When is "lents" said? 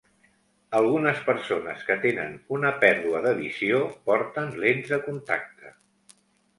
4.67-4.95